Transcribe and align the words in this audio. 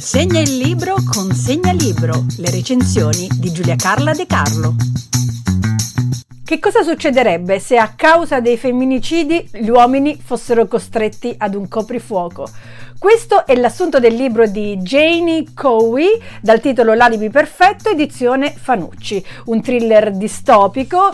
Segna 0.00 0.40
il 0.40 0.56
libro, 0.56 0.94
consegna 1.12 1.72
libro. 1.72 2.24
Le 2.38 2.50
recensioni 2.50 3.28
di 3.38 3.52
Giulia 3.52 3.76
Carla 3.76 4.14
De 4.14 4.24
Carlo. 4.24 4.74
Che 6.42 6.58
cosa 6.58 6.82
succederebbe 6.82 7.60
se 7.60 7.76
a 7.76 7.92
causa 7.94 8.40
dei 8.40 8.56
femminicidi 8.56 9.46
gli 9.52 9.68
uomini 9.68 10.18
fossero 10.18 10.66
costretti 10.66 11.34
ad 11.36 11.54
un 11.54 11.68
coprifuoco? 11.68 12.48
Questo 12.98 13.44
è 13.46 13.54
l'assunto 13.56 14.00
del 14.00 14.14
libro 14.14 14.46
di 14.46 14.78
Janie 14.78 15.44
Cowie 15.54 16.18
dal 16.40 16.60
titolo 16.60 16.94
L'alibi 16.94 17.28
perfetto, 17.28 17.90
edizione 17.90 18.54
Fanucci, 18.56 19.22
un 19.44 19.60
thriller 19.60 20.12
distopico 20.12 21.10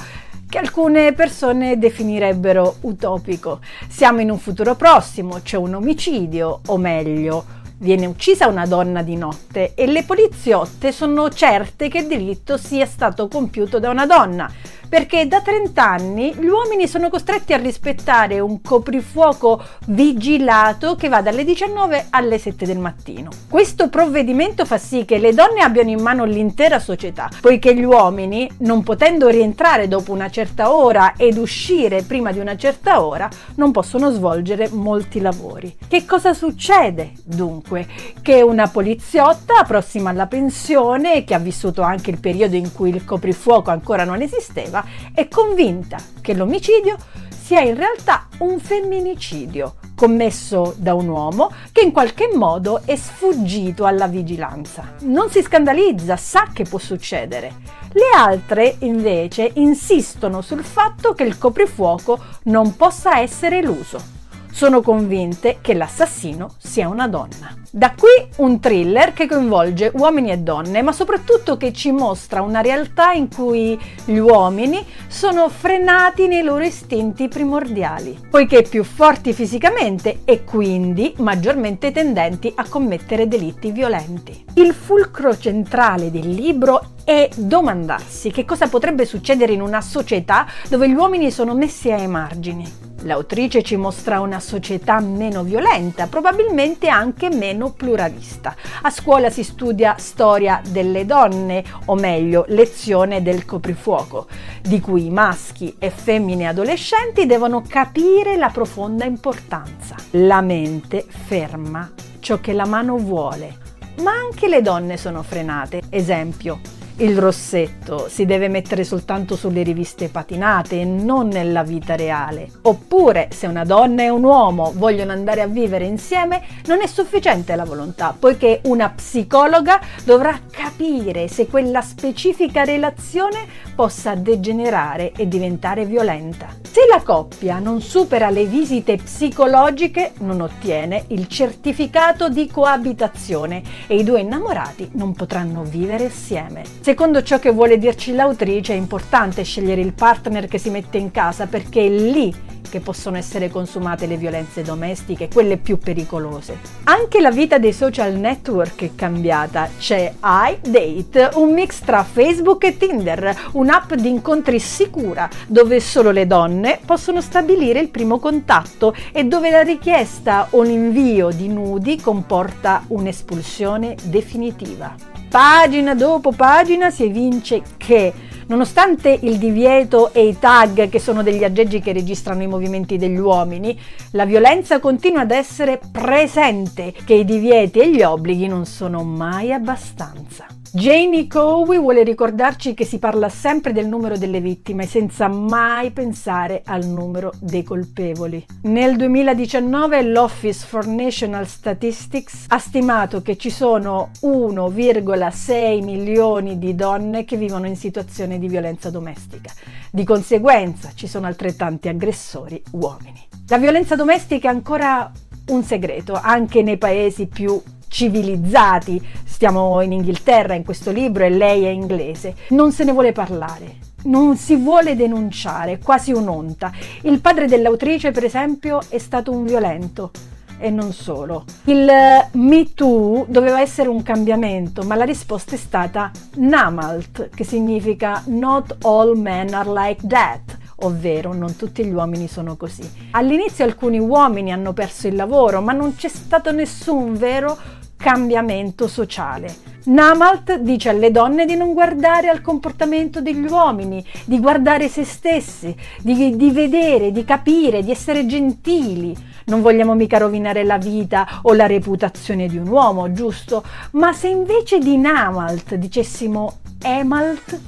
che 0.48 0.58
alcune 0.58 1.12
persone 1.12 1.76
definirebbero 1.76 2.76
utopico. 2.82 3.58
Siamo 3.88 4.20
in 4.20 4.30
un 4.30 4.38
futuro 4.38 4.76
prossimo, 4.76 5.40
c'è 5.42 5.56
un 5.56 5.74
omicidio, 5.74 6.60
o 6.66 6.76
meglio, 6.76 7.55
Viene 7.78 8.06
uccisa 8.06 8.46
una 8.46 8.64
donna 8.64 9.02
di 9.02 9.16
notte 9.16 9.74
e 9.74 9.86
le 9.86 10.02
poliziotte 10.02 10.92
sono 10.92 11.28
certe 11.28 11.88
che 11.88 11.98
il 11.98 12.06
delitto 12.06 12.56
sia 12.56 12.86
stato 12.86 13.28
compiuto 13.28 13.78
da 13.78 13.90
una 13.90 14.06
donna 14.06 14.50
perché 14.88 15.26
da 15.26 15.40
30 15.40 15.82
anni 15.82 16.34
gli 16.34 16.46
uomini 16.46 16.86
sono 16.86 17.08
costretti 17.08 17.52
a 17.52 17.58
rispettare 17.58 18.40
un 18.40 18.62
coprifuoco 18.62 19.62
vigilato 19.86 20.96
che 20.96 21.08
va 21.08 21.22
dalle 21.22 21.44
19 21.44 22.06
alle 22.10 22.38
7 22.38 22.66
del 22.66 22.78
mattino. 22.78 23.30
Questo 23.48 23.88
provvedimento 23.88 24.64
fa 24.64 24.78
sì 24.78 25.04
che 25.04 25.18
le 25.18 25.34
donne 25.34 25.60
abbiano 25.60 25.90
in 25.90 26.00
mano 26.00 26.24
l'intera 26.24 26.78
società, 26.78 27.28
poiché 27.40 27.74
gli 27.74 27.84
uomini, 27.84 28.48
non 28.58 28.82
potendo 28.82 29.28
rientrare 29.28 29.88
dopo 29.88 30.12
una 30.12 30.30
certa 30.30 30.72
ora 30.72 31.14
ed 31.16 31.36
uscire 31.36 32.02
prima 32.02 32.32
di 32.32 32.38
una 32.38 32.56
certa 32.56 33.02
ora, 33.02 33.28
non 33.56 33.72
possono 33.72 34.10
svolgere 34.10 34.68
molti 34.70 35.20
lavori. 35.20 35.76
Che 35.86 36.04
cosa 36.04 36.34
succede 36.34 37.12
dunque? 37.24 37.86
Che 38.22 38.42
una 38.42 38.68
poliziotta 38.68 39.64
prossima 39.64 40.10
alla 40.10 40.26
pensione, 40.26 41.24
che 41.24 41.34
ha 41.34 41.38
vissuto 41.38 41.82
anche 41.82 42.10
il 42.10 42.18
periodo 42.18 42.56
in 42.56 42.72
cui 42.72 42.90
il 42.90 43.04
coprifuoco 43.04 43.70
ancora 43.70 44.04
non 44.04 44.20
esisteva, 44.22 44.75
Genova 44.76 44.84
è 45.14 45.28
convinta 45.28 45.96
che 46.20 46.34
l'omicidio 46.34 46.96
sia 47.30 47.60
in 47.60 47.76
realtà 47.76 48.28
un 48.38 48.58
femminicidio 48.58 49.76
commesso 49.94 50.74
da 50.76 50.92
un 50.94 51.08
uomo 51.08 51.50
che 51.72 51.82
in 51.82 51.92
qualche 51.92 52.28
modo 52.34 52.82
è 52.84 52.96
sfuggito 52.96 53.86
alla 53.86 54.08
vigilanza. 54.08 54.94
Non 55.02 55.30
si 55.30 55.40
scandalizza, 55.42 56.16
sa 56.16 56.48
che 56.52 56.64
può 56.64 56.78
succedere. 56.78 57.54
Le 57.92 58.10
altre 58.14 58.76
invece 58.80 59.52
insistono 59.54 60.42
sul 60.42 60.64
fatto 60.64 61.14
che 61.14 61.22
il 61.22 61.38
coprifuoco 61.38 62.18
non 62.44 62.76
possa 62.76 63.20
essere 63.20 63.58
eluso 63.58 64.15
sono 64.56 64.80
convinte 64.80 65.58
che 65.60 65.74
l'assassino 65.74 66.54
sia 66.56 66.88
una 66.88 67.08
donna. 67.08 67.54
Da 67.70 67.92
qui 67.92 68.08
un 68.38 68.58
thriller 68.58 69.12
che 69.12 69.26
coinvolge 69.26 69.92
uomini 69.94 70.30
e 70.30 70.38
donne, 70.38 70.80
ma 70.80 70.92
soprattutto 70.92 71.58
che 71.58 71.74
ci 71.74 71.92
mostra 71.92 72.40
una 72.40 72.62
realtà 72.62 73.12
in 73.12 73.28
cui 73.28 73.78
gli 74.06 74.16
uomini 74.16 74.82
sono 75.08 75.50
frenati 75.50 76.26
nei 76.26 76.42
loro 76.42 76.64
istinti 76.64 77.28
primordiali, 77.28 78.18
poiché 78.30 78.62
più 78.62 78.82
forti 78.82 79.34
fisicamente 79.34 80.20
e 80.24 80.42
quindi 80.44 81.12
maggiormente 81.18 81.92
tendenti 81.92 82.50
a 82.56 82.66
commettere 82.66 83.28
delitti 83.28 83.70
violenti. 83.72 84.42
Il 84.54 84.72
fulcro 84.72 85.36
centrale 85.36 86.10
del 86.10 86.30
libro 86.30 86.92
è 87.04 87.28
domandarsi 87.36 88.30
che 88.30 88.46
cosa 88.46 88.68
potrebbe 88.68 89.04
succedere 89.04 89.52
in 89.52 89.60
una 89.60 89.82
società 89.82 90.46
dove 90.70 90.88
gli 90.88 90.94
uomini 90.94 91.30
sono 91.30 91.54
messi 91.54 91.92
ai 91.92 92.08
margini. 92.08 92.86
L'autrice 93.06 93.62
ci 93.62 93.76
mostra 93.76 94.18
una 94.18 94.40
società 94.40 94.98
meno 94.98 95.44
violenta, 95.44 96.08
probabilmente 96.08 96.88
anche 96.88 97.30
meno 97.30 97.70
pluralista. 97.70 98.56
A 98.82 98.90
scuola 98.90 99.30
si 99.30 99.44
studia 99.44 99.94
storia 99.96 100.60
delle 100.68 101.06
donne, 101.06 101.62
o 101.84 101.94
meglio, 101.94 102.44
lezione 102.48 103.22
del 103.22 103.44
coprifuoco, 103.44 104.26
di 104.60 104.80
cui 104.80 105.08
maschi 105.08 105.76
e 105.78 105.90
femmine 105.90 106.48
adolescenti 106.48 107.26
devono 107.26 107.62
capire 107.62 108.36
la 108.36 108.48
profonda 108.48 109.04
importanza. 109.04 109.94
La 110.10 110.40
mente 110.40 111.04
ferma 111.08 111.88
ciò 112.18 112.40
che 112.40 112.52
la 112.52 112.66
mano 112.66 112.96
vuole, 112.96 113.56
ma 114.00 114.10
anche 114.10 114.48
le 114.48 114.62
donne 114.62 114.96
sono 114.96 115.22
frenate. 115.22 115.82
Esempio, 115.90 116.58
il 116.98 117.18
rossetto 117.18 118.08
si 118.08 118.24
deve 118.24 118.48
mettere 118.48 118.82
soltanto 118.82 119.36
sulle 119.36 119.62
riviste 119.62 120.08
patinate 120.08 120.80
e 120.80 120.84
non 120.84 121.28
nella 121.28 121.62
vita 121.62 121.94
reale. 121.94 122.48
Oppure, 122.62 123.28
se 123.32 123.46
una 123.46 123.64
donna 123.64 124.02
e 124.02 124.08
un 124.08 124.24
uomo 124.24 124.72
vogliono 124.74 125.12
andare 125.12 125.42
a 125.42 125.46
vivere 125.46 125.84
insieme, 125.84 126.42
non 126.66 126.80
è 126.80 126.86
sufficiente 126.86 127.54
la 127.54 127.64
volontà, 127.64 128.16
poiché 128.18 128.60
una 128.64 128.88
psicologa 128.88 129.80
dovrà 130.04 130.40
capire 130.50 131.28
se 131.28 131.46
quella 131.46 131.82
specifica 131.82 132.64
relazione 132.64 133.46
possa 133.74 134.14
degenerare 134.14 135.12
e 135.12 135.28
diventare 135.28 135.84
violenta. 135.84 136.48
Se 136.62 136.86
la 136.90 137.02
coppia 137.02 137.58
non 137.58 137.80
supera 137.80 138.30
le 138.30 138.44
visite 138.44 138.96
psicologiche, 138.96 140.12
non 140.18 140.40
ottiene 140.40 141.04
il 141.08 141.26
certificato 141.28 142.28
di 142.28 142.48
coabitazione 142.50 143.62
e 143.86 143.96
i 143.96 144.04
due 144.04 144.20
innamorati 144.20 144.90
non 144.92 145.14
potranno 145.14 145.62
vivere 145.62 146.06
assieme. 146.06 146.64
Secondo 146.86 147.24
ciò 147.24 147.40
che 147.40 147.50
vuole 147.50 147.78
dirci 147.78 148.14
l'autrice 148.14 148.72
è 148.72 148.76
importante 148.76 149.42
scegliere 149.42 149.80
il 149.80 149.92
partner 149.92 150.46
che 150.46 150.56
si 150.56 150.70
mette 150.70 150.98
in 150.98 151.10
casa 151.10 151.48
perché 151.48 151.84
è 151.84 151.88
lì 151.88 152.32
che 152.70 152.78
possono 152.78 153.16
essere 153.16 153.50
consumate 153.50 154.06
le 154.06 154.16
violenze 154.16 154.62
domestiche, 154.62 155.26
quelle 155.26 155.56
più 155.56 155.78
pericolose. 155.78 156.56
Anche 156.84 157.20
la 157.20 157.32
vita 157.32 157.58
dei 157.58 157.72
social 157.72 158.12
network 158.12 158.84
è 158.84 158.94
cambiata. 158.94 159.68
C'è 159.76 160.14
iDate, 160.20 161.30
un 161.34 161.52
mix 161.54 161.80
tra 161.80 162.04
Facebook 162.04 162.62
e 162.62 162.76
Tinder, 162.76 163.36
un'app 163.54 163.94
di 163.94 164.08
incontri 164.08 164.60
sicura 164.60 165.28
dove 165.48 165.80
solo 165.80 166.12
le 166.12 166.28
donne 166.28 166.78
possono 166.86 167.20
stabilire 167.20 167.80
il 167.80 167.88
primo 167.88 168.20
contatto 168.20 168.94
e 169.10 169.24
dove 169.24 169.50
la 169.50 169.62
richiesta 169.62 170.46
o 170.50 170.62
l'invio 170.62 171.30
di 171.30 171.48
nudi 171.48 172.00
comporta 172.00 172.84
un'espulsione 172.86 173.96
definitiva 174.04 175.15
pagina 175.36 175.94
dopo 175.94 176.32
pagina 176.32 176.90
si 176.90 177.04
evince 177.04 177.60
che 177.76 178.10
Nonostante 178.48 179.18
il 179.22 179.38
divieto 179.38 180.12
e 180.12 180.28
i 180.28 180.38
tag, 180.38 180.88
che 180.88 181.00
sono 181.00 181.24
degli 181.24 181.42
aggeggi 181.42 181.80
che 181.80 181.92
registrano 181.92 182.44
i 182.44 182.46
movimenti 182.46 182.96
degli 182.96 183.18
uomini, 183.18 183.76
la 184.12 184.24
violenza 184.24 184.78
continua 184.78 185.22
ad 185.22 185.32
essere 185.32 185.80
presente, 185.90 186.94
che 187.04 187.14
i 187.14 187.24
divieti 187.24 187.80
e 187.80 187.90
gli 187.90 188.02
obblighi 188.02 188.46
non 188.46 188.64
sono 188.64 189.02
mai 189.02 189.52
abbastanza. 189.52 190.46
Janie 190.72 191.26
Cowie 191.26 191.78
vuole 191.78 192.02
ricordarci 192.02 192.74
che 192.74 192.84
si 192.84 192.98
parla 192.98 193.28
sempre 193.28 193.72
del 193.72 193.86
numero 193.86 194.18
delle 194.18 194.40
vittime 194.40 194.86
senza 194.86 195.28
mai 195.28 195.90
pensare 195.90 196.62
al 196.64 196.84
numero 196.84 197.32
dei 197.40 197.62
colpevoli. 197.62 198.44
Nel 198.62 198.96
2019 198.96 200.02
l'Office 200.02 200.66
for 200.66 200.86
National 200.86 201.46
Statistics 201.46 202.46
ha 202.48 202.58
stimato 202.58 203.22
che 203.22 203.36
ci 203.36 203.50
sono 203.50 204.10
1,6 204.22 205.82
milioni 205.82 206.58
di 206.58 206.74
donne 206.74 207.24
che 207.24 207.36
vivono 207.36 207.66
in 207.66 207.76
situazioni 207.76 208.38
di 208.38 208.48
violenza 208.48 208.90
domestica. 208.90 209.52
Di 209.90 210.04
conseguenza 210.04 210.90
ci 210.94 211.06
sono 211.06 211.26
altrettanti 211.26 211.88
aggressori 211.88 212.62
uomini. 212.72 213.26
La 213.48 213.58
violenza 213.58 213.94
domestica 213.94 214.48
è 214.48 214.52
ancora 214.52 215.10
un 215.48 215.62
segreto 215.62 216.18
anche 216.20 216.62
nei 216.62 216.76
paesi 216.76 217.26
più 217.26 217.60
civilizzati, 217.88 219.00
stiamo 219.24 219.80
in 219.80 219.92
Inghilterra 219.92 220.54
in 220.54 220.64
questo 220.64 220.90
libro 220.90 221.24
e 221.24 221.30
lei 221.30 221.64
è 221.64 221.68
inglese, 221.68 222.34
non 222.50 222.72
se 222.72 222.84
ne 222.84 222.92
vuole 222.92 223.12
parlare. 223.12 223.84
Non 224.04 224.36
si 224.36 224.54
vuole 224.54 224.94
denunciare, 224.94 225.78
quasi 225.78 226.12
un'onta. 226.12 226.70
Il 227.02 227.20
padre 227.20 227.46
dell'autrice, 227.46 228.12
per 228.12 228.22
esempio, 228.22 228.80
è 228.88 228.98
stato 228.98 229.32
un 229.32 229.44
violento 229.44 230.12
e 230.58 230.70
non 230.70 230.92
solo. 230.92 231.44
Il 231.64 231.90
Me 232.32 232.72
Too 232.72 233.24
doveva 233.28 233.60
essere 233.60 233.88
un 233.88 234.02
cambiamento, 234.02 234.82
ma 234.82 234.94
la 234.94 235.04
risposta 235.04 235.56
è 235.56 235.58
stata 235.58 236.12
Namalt, 236.36 237.30
che 237.34 237.42
significa 237.42 238.22
Not 238.26 238.76
all 238.82 239.18
men 239.18 239.52
are 239.54 239.70
like 239.72 240.06
that 240.06 240.55
ovvero 240.76 241.32
non 241.32 241.56
tutti 241.56 241.84
gli 241.84 241.92
uomini 241.92 242.28
sono 242.28 242.56
così. 242.56 242.88
All'inizio 243.12 243.64
alcuni 243.64 243.98
uomini 243.98 244.52
hanno 244.52 244.72
perso 244.72 245.06
il 245.06 245.16
lavoro, 245.16 245.60
ma 245.60 245.72
non 245.72 245.94
c'è 245.94 246.08
stato 246.08 246.52
nessun 246.52 247.14
vero 247.14 247.56
cambiamento 247.96 248.86
sociale. 248.88 249.74
Namalt 249.86 250.58
dice 250.58 250.88
alle 250.88 251.10
donne 251.10 251.46
di 251.46 251.56
non 251.56 251.72
guardare 251.72 252.28
al 252.28 252.40
comportamento 252.40 253.20
degli 253.20 253.46
uomini, 253.46 254.04
di 254.24 254.40
guardare 254.40 254.88
se 254.88 255.04
stessi, 255.04 255.74
di, 256.00 256.36
di, 256.36 256.50
vedere, 256.50 257.12
di 257.12 257.24
capire, 257.24 257.82
di 257.82 257.90
essere 257.90 258.26
gentili. 258.26 259.16
Non 259.46 259.62
vogliamo 259.62 259.94
mica 259.94 260.18
rovinare 260.18 260.64
la 260.64 260.76
vita 260.76 261.40
o 261.42 261.52
la 261.52 261.66
reputazione 261.66 262.48
di 262.48 262.58
un 262.58 262.66
uomo, 262.66 263.12
giusto? 263.12 263.62
Ma 263.92 264.12
se 264.12 264.28
invece 264.28 264.78
di 264.78 264.96
Namalt 264.98 265.76
dicessimo 265.76 266.58
Emalt, 266.82 267.58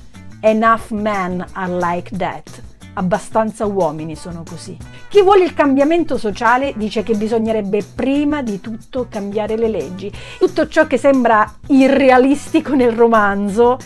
enough 0.40 0.90
men 0.90 1.44
are 1.52 1.72
like 1.72 2.16
that, 2.16 2.62
abbastanza 2.98 3.64
uomini 3.64 4.16
sono 4.16 4.42
così. 4.48 4.76
Chi 5.08 5.22
vuole 5.22 5.44
il 5.44 5.54
cambiamento 5.54 6.18
sociale 6.18 6.74
dice 6.76 7.02
che 7.02 7.14
bisognerebbe 7.14 7.82
prima 7.94 8.42
di 8.42 8.60
tutto 8.60 9.06
cambiare 9.08 9.56
le 9.56 9.68
leggi. 9.68 10.12
Tutto 10.38 10.66
ciò 10.68 10.86
che 10.86 10.98
sembra 10.98 11.50
irrealistico 11.68 12.74
nel 12.74 12.92
romanzo 12.92 13.78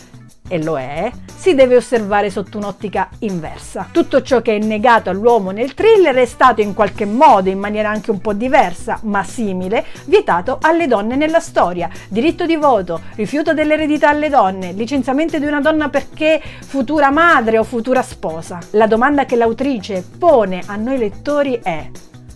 e 0.47 0.61
lo 0.61 0.77
è, 0.77 1.11
si 1.35 1.55
deve 1.55 1.75
osservare 1.75 2.29
sotto 2.29 2.57
un'ottica 2.57 3.09
inversa. 3.19 3.87
Tutto 3.91 4.21
ciò 4.21 4.41
che 4.41 4.55
è 4.55 4.59
negato 4.59 5.09
all'uomo 5.09 5.51
nel 5.51 5.73
thriller 5.73 6.15
è 6.15 6.25
stato 6.25 6.61
in 6.61 6.73
qualche 6.73 7.05
modo, 7.05 7.49
in 7.49 7.59
maniera 7.59 7.89
anche 7.89 8.11
un 8.11 8.19
po' 8.19 8.33
diversa, 8.33 8.99
ma 9.03 9.23
simile, 9.23 9.85
vietato 10.05 10.59
alle 10.61 10.87
donne 10.87 11.15
nella 11.15 11.39
storia. 11.39 11.89
Diritto 12.07 12.45
di 12.45 12.55
voto, 12.55 13.01
rifiuto 13.15 13.53
dell'eredità 13.53 14.09
alle 14.09 14.29
donne, 14.29 14.73
licenziamento 14.73 15.39
di 15.39 15.45
una 15.45 15.61
donna 15.61 15.89
perché 15.89 16.41
futura 16.65 17.09
madre 17.09 17.57
o 17.57 17.63
futura 17.63 18.01
sposa. 18.01 18.59
La 18.71 18.87
domanda 18.87 19.25
che 19.25 19.35
l'autrice 19.35 20.05
pone 20.17 20.61
a 20.65 20.75
noi 20.75 20.97
lettori 20.97 21.59
è: 21.61 21.89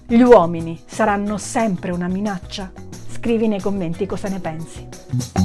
gli 0.07 0.21
uomini 0.21 0.81
saranno 0.85 1.37
sempre 1.37 1.91
una 1.91 2.07
minaccia? 2.07 2.86
Scrivi 3.27 3.49
nei 3.49 3.59
commenti 3.59 4.05
cosa 4.05 4.29
ne 4.29 4.39
pensi. 4.39 4.87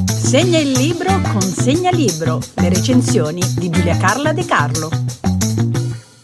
Segna 0.07 0.57
il 0.57 0.71
libro, 0.71 1.21
consegna 1.33 1.91
libro, 1.91 2.39
le 2.55 2.69
recensioni 2.69 3.43
di 3.57 3.71
Giulia 3.71 3.97
Carla 3.97 4.33
De 4.33 4.45
Carlo. 4.45 4.89